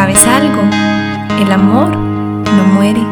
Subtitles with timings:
[0.00, 0.62] ¿Sabes algo?
[1.42, 3.02] El amor no muere.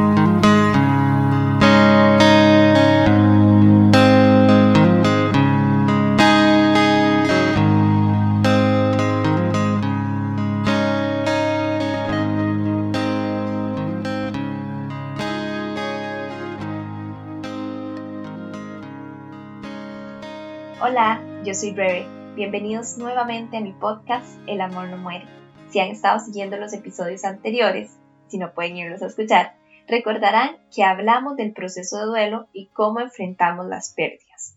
[20.81, 22.07] Hola, yo soy Breve.
[22.35, 25.27] Bienvenidos nuevamente a mi podcast El amor no muere.
[25.71, 27.97] Si han estado siguiendo los episodios anteriores,
[28.29, 29.55] si no pueden irlos a escuchar,
[29.87, 34.57] recordarán que hablamos del proceso de duelo y cómo enfrentamos las pérdidas.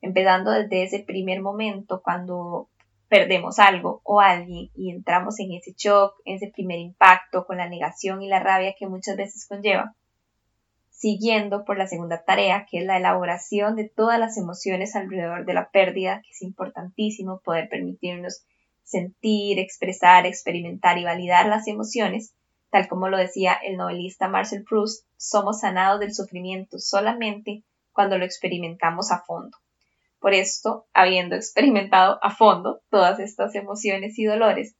[0.00, 2.68] Empezando desde ese primer momento cuando
[3.08, 7.68] perdemos algo o alguien y entramos en ese shock, en ese primer impacto con la
[7.68, 9.94] negación y la rabia que muchas veces conlleva,
[10.90, 15.54] siguiendo por la segunda tarea, que es la elaboración de todas las emociones alrededor de
[15.54, 18.44] la pérdida, que es importantísimo poder permitirnos
[18.88, 22.34] sentir, expresar, experimentar y validar las emociones,
[22.70, 28.24] tal como lo decía el novelista Marcel Proust, somos sanados del sufrimiento solamente cuando lo
[28.24, 29.58] experimentamos a fondo.
[30.20, 34.74] Por esto, habiendo experimentado a fondo todas estas emociones y dolores,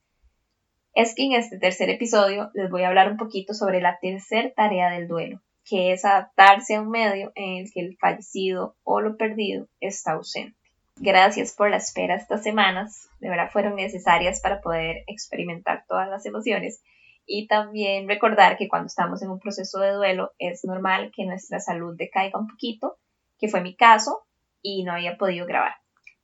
[0.94, 4.50] es que en este tercer episodio les voy a hablar un poquito sobre la tercera
[4.54, 9.00] tarea del duelo, que es adaptarse a un medio en el que el fallecido o
[9.00, 10.57] lo perdido está ausente.
[11.00, 16.26] Gracias por la espera estas semanas, de verdad fueron necesarias para poder experimentar todas las
[16.26, 16.82] emociones
[17.24, 21.60] y también recordar que cuando estamos en un proceso de duelo es normal que nuestra
[21.60, 22.96] salud decaiga un poquito,
[23.38, 24.26] que fue mi caso
[24.60, 25.74] y no había podido grabar.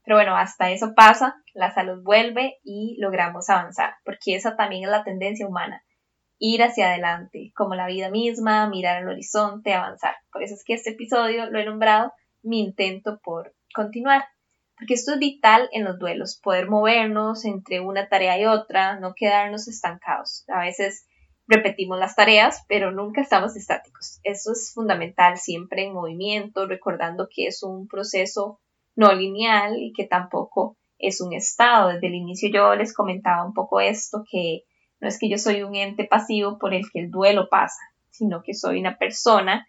[0.03, 4.91] Pero bueno, hasta eso pasa, la salud vuelve y logramos avanzar, porque esa también es
[4.91, 5.85] la tendencia humana,
[6.39, 10.17] ir hacia adelante, como la vida misma, mirar al horizonte, avanzar.
[10.33, 14.25] Por eso es que este episodio lo he nombrado mi intento por continuar,
[14.85, 19.15] porque esto es vital en los duelos, poder movernos entre una tarea y otra, no
[19.15, 20.45] quedarnos estancados.
[20.49, 21.07] A veces
[21.47, 24.21] repetimos las tareas, pero nunca estamos estáticos.
[24.25, 28.61] Eso es fundamental, siempre en movimiento, recordando que es un proceso
[28.95, 31.89] no lineal y que tampoco es un estado.
[31.89, 34.65] Desde el inicio yo les comentaba un poco esto, que
[35.01, 37.81] no es que yo soy un ente pasivo por el que el duelo pasa,
[38.11, 39.67] sino que soy una persona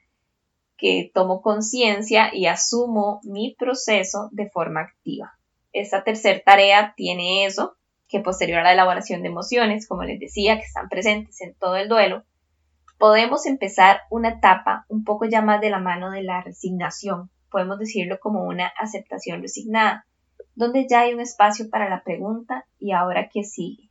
[0.77, 5.33] que tomo conciencia y asumo mi proceso de forma activa.
[5.71, 7.75] Esta tercera tarea tiene eso,
[8.07, 11.75] que posterior a la elaboración de emociones, como les decía, que están presentes en todo
[11.75, 12.23] el duelo,
[12.97, 17.79] podemos empezar una etapa un poco ya más de la mano de la resignación, podemos
[17.79, 20.05] decirlo como una aceptación resignada,
[20.55, 23.89] donde ya hay un espacio para la pregunta y ahora qué sigue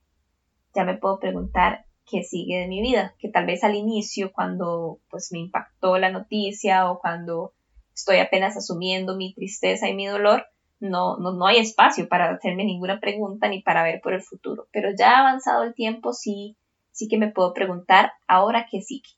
[0.74, 5.00] ya me puedo preguntar qué sigue de mi vida, que tal vez al inicio cuando
[5.10, 7.52] pues me impactó la noticia o cuando
[7.94, 10.46] estoy apenas asumiendo mi tristeza y mi dolor,
[10.80, 14.68] no, no, no hay espacio para hacerme ninguna pregunta ni para ver por el futuro.
[14.72, 16.56] Pero ya avanzado el tiempo sí,
[16.90, 19.08] sí que me puedo preguntar ahora qué sigue.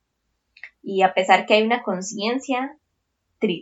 [0.82, 2.76] Y a pesar que hay una conciencia,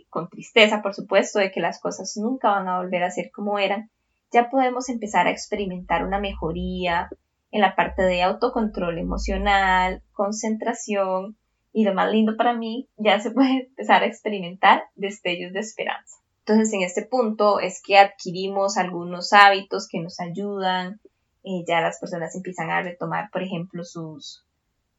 [0.09, 3.59] con tristeza por supuesto, de que las cosas nunca van a volver a ser como
[3.59, 3.89] eran,
[4.31, 7.09] ya podemos empezar a experimentar una mejoría,
[7.55, 11.37] en la parte de autocontrol emocional, concentración
[11.71, 16.17] y lo más lindo para mí, ya se puede empezar a experimentar destellos de esperanza.
[16.39, 20.99] Entonces en este punto es que adquirimos algunos hábitos que nos ayudan,
[21.45, 24.45] eh, ya las personas empiezan a retomar, por ejemplo, sus,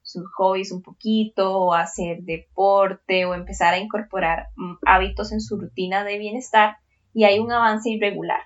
[0.00, 5.60] sus hobbies un poquito, o hacer deporte, o empezar a incorporar mm, hábitos en su
[5.60, 6.76] rutina de bienestar,
[7.12, 8.40] y hay un avance irregular.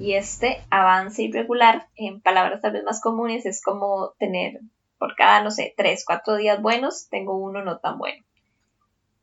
[0.00, 4.60] Y este avance irregular, en palabras tal vez más comunes, es como tener
[4.98, 8.24] por cada, no sé, tres, cuatro días buenos, tengo uno no tan bueno.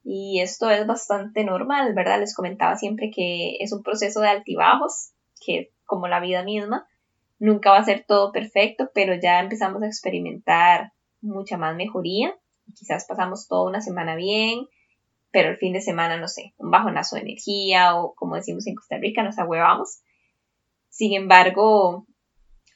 [0.03, 2.19] Y esto es bastante normal, ¿verdad?
[2.19, 6.87] Les comentaba siempre que es un proceso de altibajos, que como la vida misma,
[7.39, 12.35] nunca va a ser todo perfecto, pero ya empezamos a experimentar mucha más mejoría.
[12.75, 14.67] Quizás pasamos toda una semana bien,
[15.31, 18.75] pero el fin de semana, no sé, un bajonazo de energía o como decimos en
[18.75, 20.01] Costa Rica, nos ahuevamos.
[20.97, 22.07] Sin embargo,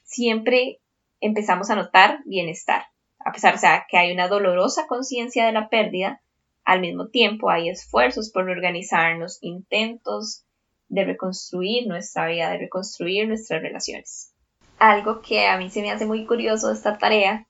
[0.04, 0.78] siempre
[1.18, 2.84] empezamos a notar bienestar.
[3.18, 6.22] A pesar, de sea, que hay una dolorosa conciencia de la pérdida,
[6.64, 10.44] al mismo tiempo hay esfuerzos por organizarnos, intentos
[10.86, 14.32] de reconstruir nuestra vida, de reconstruir nuestras relaciones.
[14.78, 17.48] Algo que a mí se me hace muy curioso de esta tarea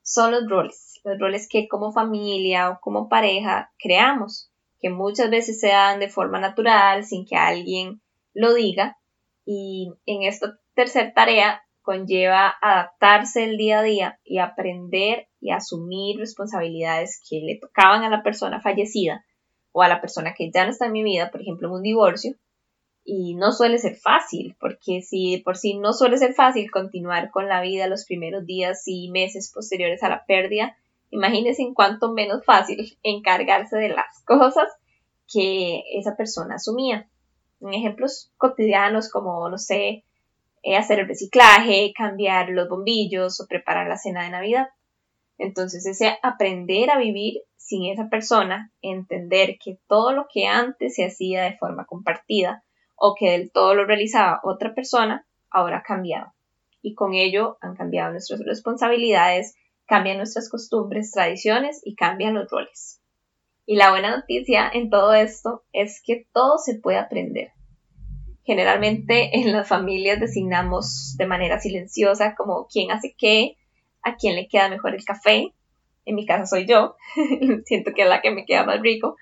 [0.00, 5.58] son los roles, los roles que como familia o como pareja creamos, que muchas veces
[5.58, 8.00] se dan de forma natural, sin que alguien
[8.32, 8.96] lo diga,
[9.44, 16.18] y en esta tercera tarea conlleva adaptarse el día a día y aprender y asumir
[16.18, 19.24] responsabilidades que le tocaban a la persona fallecida
[19.72, 21.82] o a la persona que ya no está en mi vida, por ejemplo, en un
[21.82, 22.36] divorcio,
[23.06, 27.48] Y no suele ser fácil, porque si por sí no suele ser fácil continuar con
[27.48, 30.74] la vida los primeros días y meses posteriores a la pérdida,
[31.10, 34.68] imagínense en cuánto menos fácil encargarse de las cosas
[35.30, 37.10] que esa persona asumía.
[37.64, 40.04] En ejemplos cotidianos como, no sé,
[40.62, 44.68] eh, hacer el reciclaje, cambiar los bombillos o preparar la cena de Navidad.
[45.38, 51.06] Entonces ese aprender a vivir sin esa persona, entender que todo lo que antes se
[51.06, 52.62] hacía de forma compartida
[52.96, 56.32] o que del todo lo realizaba otra persona, ahora ha cambiado.
[56.82, 59.56] Y con ello han cambiado nuestras responsabilidades,
[59.86, 63.00] cambian nuestras costumbres, tradiciones y cambian los roles.
[63.66, 67.53] Y la buena noticia en todo esto es que todo se puede aprender.
[68.44, 73.56] Generalmente en las familias designamos de manera silenciosa como quién hace qué,
[74.02, 75.52] a quién le queda mejor el café.
[76.04, 76.96] En mi caso soy yo,
[77.64, 79.16] siento que es la que me queda más rico.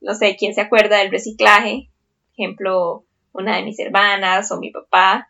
[0.00, 1.90] No sé, quién se acuerda del reciclaje,
[2.32, 5.28] ejemplo, una de mis hermanas o mi papá,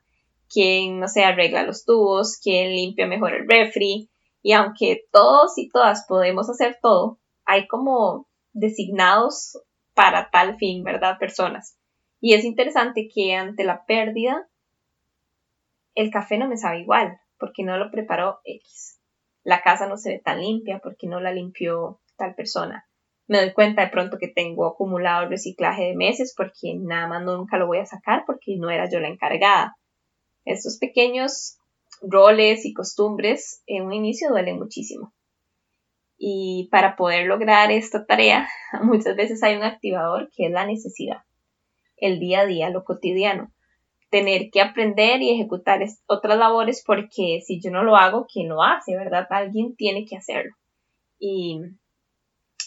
[0.48, 4.08] quién, no sé, arregla los tubos, quién limpia mejor el refri.
[4.42, 9.58] Y aunque todos y todas podemos hacer todo, hay como designados
[9.94, 11.18] para tal fin, ¿verdad?
[11.18, 11.76] Personas.
[12.20, 14.48] Y es interesante que ante la pérdida,
[15.94, 19.00] el café no me sabe igual, porque no lo preparó X.
[19.42, 22.86] La casa no se ve tan limpia porque no la limpió tal persona.
[23.28, 27.24] Me doy cuenta de pronto que tengo acumulado el reciclaje de meses porque nada más
[27.24, 29.76] nunca lo voy a sacar porque no era yo la encargada.
[30.44, 31.58] Estos pequeños
[32.02, 35.12] roles y costumbres en un inicio duelen muchísimo.
[36.18, 38.48] Y para poder lograr esta tarea,
[38.82, 41.22] muchas veces hay un activador que es la necesidad,
[41.96, 43.52] el día a día, lo cotidiano.
[44.10, 48.62] Tener que aprender y ejecutar otras labores porque si yo no lo hago, ¿quién lo
[48.62, 48.96] hace?
[48.96, 49.26] ¿Verdad?
[49.30, 50.54] Alguien tiene que hacerlo.
[51.18, 51.60] Y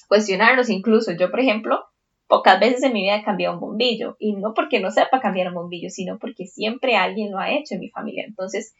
[0.07, 1.13] cuestionarlos incluso.
[1.13, 1.85] Yo, por ejemplo,
[2.27, 4.17] pocas veces en mi vida he cambiado un bombillo.
[4.19, 7.75] Y no porque no sepa cambiar un bombillo, sino porque siempre alguien lo ha hecho
[7.75, 8.25] en mi familia.
[8.27, 8.75] Entonces,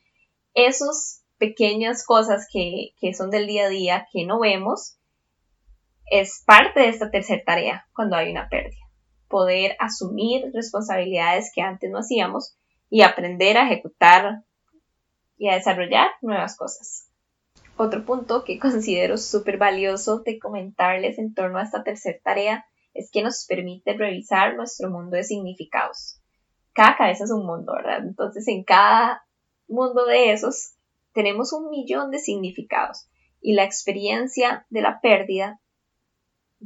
[0.54, 4.98] esos pequeñas cosas que, son del día a día que no vemos,
[6.12, 8.89] es parte de esta tercera tarea cuando hay una pérdida.
[9.30, 12.58] Poder asumir responsabilidades que antes no hacíamos
[12.90, 14.44] y aprender a ejecutar
[15.38, 17.10] y a desarrollar nuevas cosas.
[17.78, 23.10] Otro punto que considero súper valioso de comentarles en torno a esta tercera tarea es
[23.12, 26.20] que nos permite revisar nuestro mundo de significados.
[26.74, 28.00] Cada cabeza es un mundo, ¿verdad?
[28.00, 29.24] Entonces en cada
[29.68, 30.74] mundo de esos
[31.14, 33.10] tenemos un millón de significados
[33.42, 35.62] y la experiencia de la pérdida,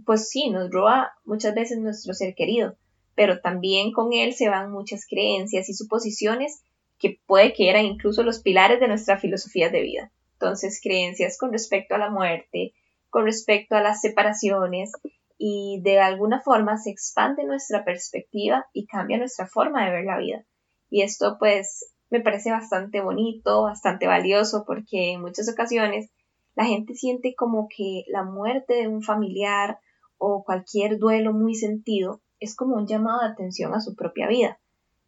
[0.06, 2.76] pues sí, nos roba muchas veces nuestro ser querido,
[3.16, 6.64] pero también con él se van muchas creencias y suposiciones
[6.98, 10.12] que puede que eran incluso los pilares de nuestra filosofía de vida.
[10.34, 12.74] Entonces, creencias con respecto a la muerte,
[13.10, 14.92] con respecto a las separaciones
[15.38, 20.18] y de alguna forma se expande nuestra perspectiva y cambia nuestra forma de ver la
[20.18, 20.46] vida.
[20.90, 26.10] Y esto pues me parece bastante bonito, bastante valioso, porque en muchas ocasiones
[26.56, 29.80] la gente siente como que la muerte de un familiar
[30.18, 34.60] o cualquier duelo muy sentido es como un llamado de atención a su propia vida,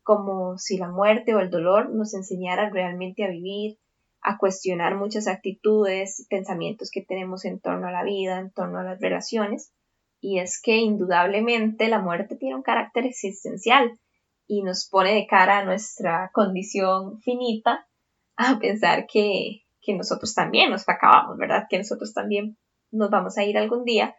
[0.03, 3.77] como si la muerte o el dolor nos enseñara realmente a vivir,
[4.21, 8.79] a cuestionar muchas actitudes y pensamientos que tenemos en torno a la vida, en torno
[8.79, 9.71] a las relaciones,
[10.19, 13.99] y es que indudablemente la muerte tiene un carácter existencial,
[14.47, 17.87] y nos pone de cara a nuestra condición finita
[18.35, 21.65] a pensar que, nosotros también nos acabamos, ¿verdad?
[21.69, 22.57] Que nosotros también
[22.91, 24.15] nos vamos a ir algún día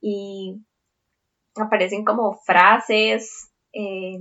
[0.00, 0.62] y
[1.56, 4.18] aparecen como frases eh,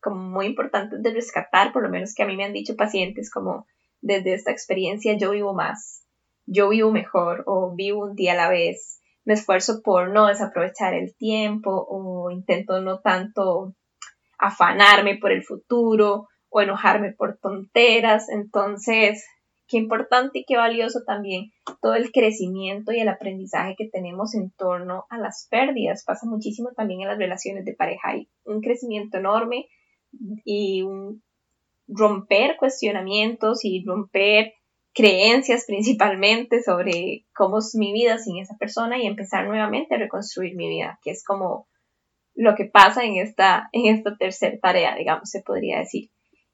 [0.00, 3.30] como muy importantes de rescatar, por lo menos que a mí me han dicho pacientes
[3.30, 3.66] como
[4.00, 6.04] desde esta experiencia yo vivo más,
[6.44, 10.94] yo vivo mejor o vivo un día a la vez, me esfuerzo por no desaprovechar
[10.94, 13.74] el tiempo o intento no tanto
[14.38, 18.28] afanarme por el futuro o enojarme por tonteras.
[18.28, 19.24] Entonces,
[19.72, 21.50] qué importante y qué valioso también
[21.80, 26.04] todo el crecimiento y el aprendizaje que tenemos en torno a las pérdidas.
[26.04, 28.10] Pasa muchísimo también en las relaciones de pareja.
[28.10, 29.68] Hay un crecimiento enorme
[30.44, 31.22] y un
[31.88, 34.52] romper cuestionamientos y romper
[34.92, 40.54] creencias principalmente sobre cómo es mi vida sin esa persona y empezar nuevamente a reconstruir
[40.54, 41.66] mi vida, que es como
[42.34, 46.10] lo que pasa en esta, en esta tercera tarea, digamos, se podría decir.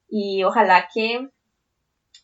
[0.07, 1.29] Y ojalá que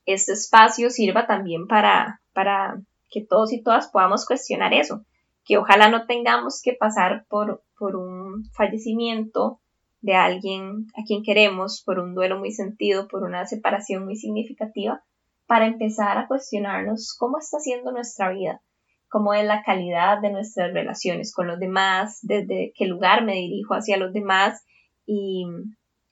[0.06, 5.06] este espacio sirva también para, para que todos y todas podamos cuestionar eso,
[5.46, 9.60] que ojalá no tengamos que pasar por, por un fallecimiento
[10.02, 15.04] de alguien a quien queremos, por un duelo muy sentido, por una separación muy significativa,
[15.48, 18.62] para empezar a cuestionarnos cómo está siendo nuestra vida,
[19.10, 23.74] cómo es la calidad de nuestras relaciones con los demás, desde qué lugar me dirijo
[23.74, 24.64] hacia los demás
[25.06, 25.46] y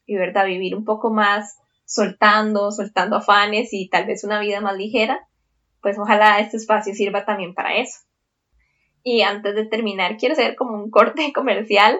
[0.05, 4.77] y verdad vivir un poco más soltando, soltando afanes y tal vez una vida más
[4.77, 5.27] ligera,
[5.81, 7.99] pues ojalá este espacio sirva también para eso.
[9.03, 11.99] Y antes de terminar, quiero hacer como un corte comercial,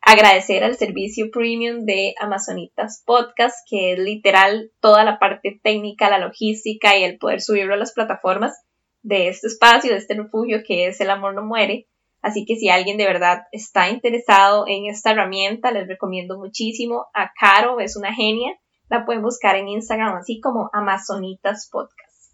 [0.00, 6.18] agradecer al servicio premium de Amazonitas Podcast, que es literal toda la parte técnica, la
[6.18, 8.62] logística y el poder subirlo a las plataformas
[9.02, 11.88] de este espacio, de este refugio que es El Amor No Muere.
[12.22, 17.06] Así que si alguien de verdad está interesado en esta herramienta, les recomiendo muchísimo.
[17.12, 18.58] A Caro es una genia.
[18.88, 22.32] La pueden buscar en Instagram así como Amazonitas Podcast.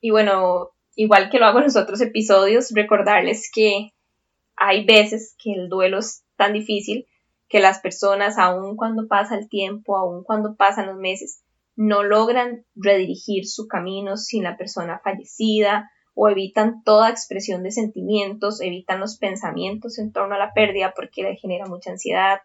[0.00, 3.92] Y bueno, igual que lo hago en los otros episodios, recordarles que
[4.56, 7.06] hay veces que el duelo es tan difícil
[7.48, 11.42] que las personas, aun cuando pasa el tiempo, aun cuando pasan los meses,
[11.76, 18.60] no logran redirigir su camino sin la persona fallecida o evitan toda expresión de sentimientos,
[18.60, 22.40] evitan los pensamientos en torno a la pérdida porque les genera mucha ansiedad,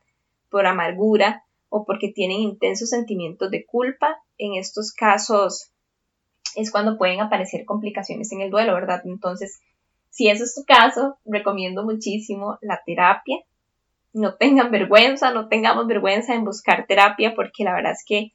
[0.50, 4.22] por amargura o porque tienen intensos sentimientos de culpa.
[4.38, 5.72] En estos casos
[6.56, 9.02] es cuando pueden aparecer complicaciones en el duelo, ¿verdad?
[9.06, 9.62] Entonces,
[10.10, 13.38] si eso es tu caso, recomiendo muchísimo la terapia.
[14.14, 18.34] No tengan vergüenza, no tengamos vergüenza en buscar terapia porque la verdad es que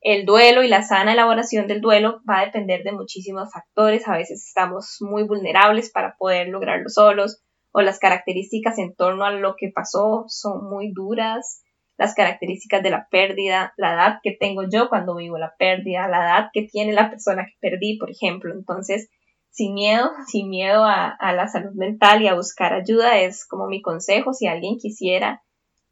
[0.00, 4.06] el duelo y la sana elaboración del duelo va a depender de muchísimos factores.
[4.06, 9.32] A veces estamos muy vulnerables para poder lograrlo solos o las características en torno a
[9.32, 11.64] lo que pasó son muy duras.
[11.98, 16.24] Las características de la pérdida, la edad que tengo yo cuando vivo la pérdida, la
[16.24, 18.52] edad que tiene la persona que perdí, por ejemplo.
[18.52, 19.08] Entonces,
[19.50, 23.80] sin miedo, sin miedo a, la salud mental y a buscar ayuda es como mi
[23.80, 24.32] consejo.
[24.32, 25.42] Si alguien quisiera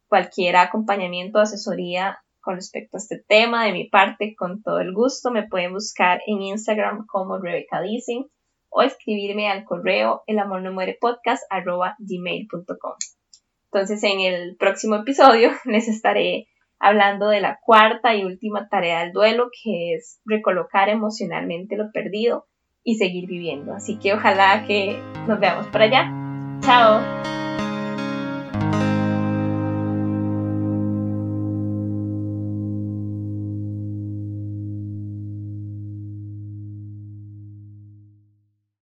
[0.07, 4.93] cualquier acompañamiento o asesoría con respecto a este tema de mi parte, con todo el
[4.93, 5.31] gusto.
[5.31, 8.27] Me pueden buscar en Instagram como Rebecca Dicing
[8.69, 10.37] o escribirme al correo el
[10.99, 11.43] podcast.
[13.75, 16.47] Entonces en el próximo episodio les estaré
[16.79, 22.45] hablando de la cuarta y última tarea del duelo que es recolocar emocionalmente lo perdido
[22.85, 23.73] y seguir viviendo.
[23.73, 26.09] Así que ojalá que nos veamos por allá.
[26.61, 27.44] Chao.